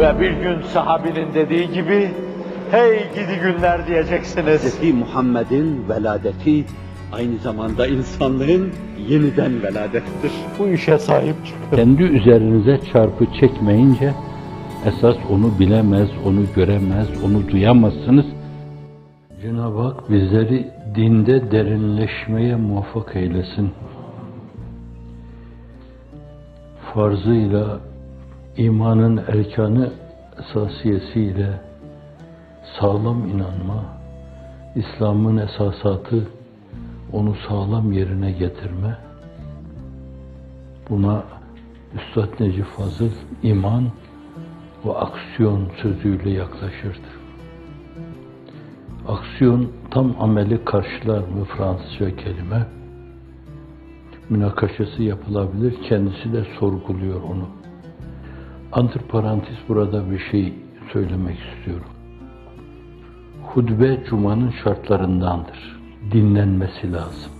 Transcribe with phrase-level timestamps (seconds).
[0.00, 2.10] Ve bir gün sahabinin dediği gibi,
[2.70, 4.80] hey gidi günler diyeceksiniz.
[4.80, 4.94] Hz.
[4.94, 6.64] Muhammed'in veladeti
[7.12, 8.70] aynı zamanda insanlığın
[9.08, 10.32] yeniden veladettir.
[10.58, 11.76] Bu işe sahip çıkın.
[11.76, 14.14] Kendi üzerinize çarpı çekmeyince
[14.86, 18.26] esas onu bilemez, onu göremez, onu duyamazsınız.
[19.42, 23.70] Cenab-ı Hak bizleri dinde derinleşmeye muvaffak eylesin.
[26.94, 27.80] Farzıyla,
[28.60, 29.90] imanın erkanı
[30.40, 31.60] esasiyesiyle
[32.80, 33.84] sağlam inanma,
[34.74, 36.28] İslam'ın esasatı
[37.12, 38.98] onu sağlam yerine getirme,
[40.90, 41.24] Buna
[41.94, 43.10] Üstad Necip Fazıl
[43.42, 43.84] iman
[44.84, 47.10] ve aksiyon sözüyle yaklaşırdı.
[49.08, 52.66] Aksiyon tam ameli karşılar mı Fransızca kelime?
[54.28, 57.59] Münakaşası yapılabilir, kendisi de sorguluyor onu.
[58.72, 60.54] Antiparantez burada bir şey
[60.92, 61.88] söylemek istiyorum.
[63.42, 65.80] Hutbe Cuma'nın şartlarındandır.
[66.12, 67.32] Dinlenmesi lazım.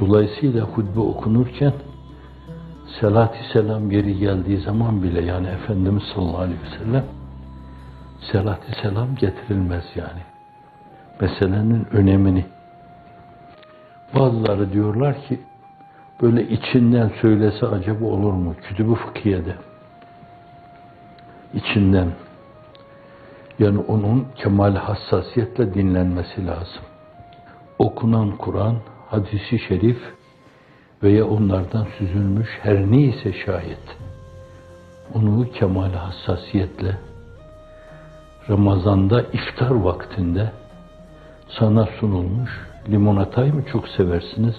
[0.00, 1.72] Dolayısıyla hutbe okunurken
[3.00, 7.04] selat-i selam geri geldiği zaman bile yani Efendimiz sallallahu aleyhi ve sellem
[8.32, 10.22] selat-i selam getirilmez yani.
[11.20, 12.44] Meselenin önemini.
[14.14, 15.40] Bazıları diyorlar ki
[16.22, 18.54] böyle içinden söylese acaba olur mu?
[18.62, 19.54] Kütüb-ü fıkhiyede.
[21.54, 22.12] İçinden.
[23.58, 26.82] Yani onun kemal hassasiyetle dinlenmesi lazım.
[27.78, 28.76] Okunan Kur'an
[29.10, 29.98] hadisi şerif
[31.02, 33.98] veya onlardan süzülmüş her neyse şayet
[35.14, 36.96] onu kemal hassasiyetle
[38.50, 40.52] Ramazan'da iftar vaktinde
[41.58, 42.50] sana sunulmuş
[42.88, 44.56] limonatayı mı çok seversiniz?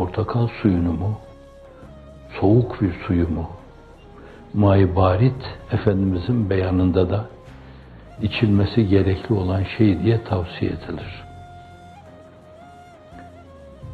[0.00, 1.18] Portakal suyunu mu?
[2.40, 3.50] Soğuk bir suyu mu?
[4.54, 7.26] May barit Efendimizin beyanında da
[8.22, 11.24] içilmesi gerekli olan şey diye tavsiye edilir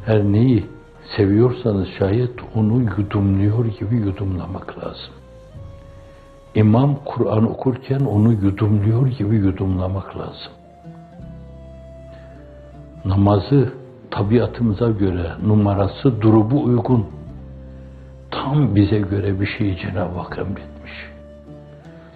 [0.05, 0.65] her neyi
[1.17, 5.13] seviyorsanız şayet onu yudumluyor gibi yudumlamak lazım.
[6.55, 10.51] İmam Kur'an okurken onu yudumluyor gibi yudumlamak lazım.
[13.05, 17.05] Namazı tabiatımıza göre numarası durubu uygun.
[18.31, 20.91] Tam bize göre bir şeyi Cenab-ı Hak emretmiş.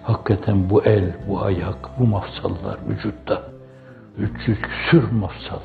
[0.02, 3.42] Hakikaten bu el, bu ayak, bu mafsallar vücutta
[4.18, 5.60] 300 küsür mafsal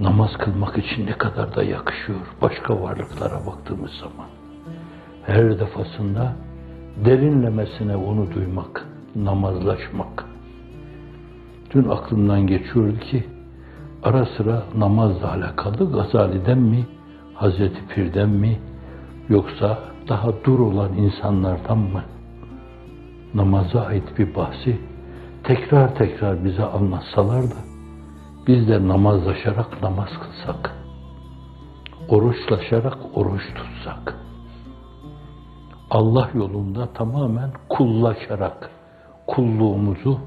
[0.00, 4.28] namaz kılmak için ne kadar da yakışıyor başka varlıklara baktığımız zaman.
[5.26, 6.32] Her defasında
[7.04, 10.24] derinlemesine onu duymak, namazlaşmak.
[11.74, 13.24] Dün aklımdan geçiyordu ki
[14.02, 16.86] ara sıra namazla alakalı Gazali'den mi,
[17.34, 18.58] Hazreti Pir'den mi
[19.28, 22.02] yoksa daha dur olan insanlardan mı?
[23.34, 24.80] Namaza ait bir bahsi
[25.44, 27.60] tekrar tekrar bize anlatsalar da
[28.46, 30.76] biz de namazlaşarak namaz kılsak,
[32.08, 34.16] oruçlaşarak oruç tutsak,
[35.90, 38.70] Allah yolunda tamamen kullaşarak
[39.26, 40.18] kulluğumuzu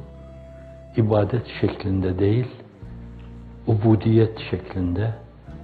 [0.97, 2.47] ibadet şeklinde değil,
[3.67, 5.13] ubudiyet şeklinde,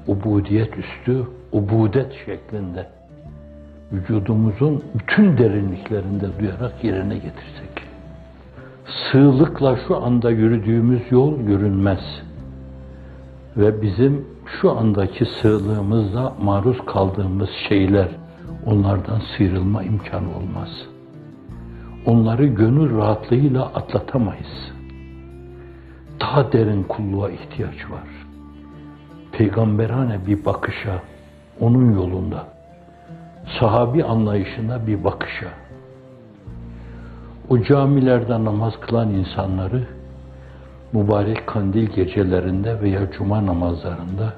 [0.08, 2.88] ubudiyet üstü, ubudet şeklinde
[3.92, 7.84] vücudumuzun bütün derinliklerinde duyarak yerine getirsek.
[9.12, 12.00] Sığlıkla şu anda yürüdüğümüz yol görünmez
[13.58, 14.26] ve bizim
[14.62, 18.08] şu andaki sığlığımızda maruz kaldığımız şeyler
[18.66, 20.70] onlardan sıyrılma imkanı olmaz.
[22.06, 24.72] Onları gönül rahatlığıyla atlatamayız.
[26.32, 28.08] Daha derin kulluğa ihtiyaç var.
[29.32, 31.02] Peygamberane bir bakışa,
[31.60, 32.48] onun yolunda,
[33.60, 35.48] sahabi anlayışına bir bakışa,
[37.50, 39.88] o camilerde namaz kılan insanları
[40.94, 44.34] mübarek kandil gecelerinde veya cuma namazlarında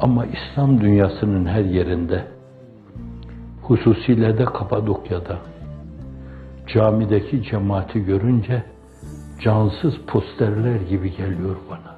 [0.00, 2.24] ama İslam dünyasının her yerinde
[3.62, 5.38] hususiyle de Kapadokya'da
[6.74, 8.73] camideki cemaati görünce
[9.40, 11.94] cansız posterler gibi geliyor bana.